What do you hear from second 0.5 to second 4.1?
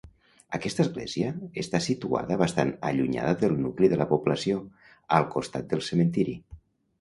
Aquesta església està situada bastant allunyada del nucli de la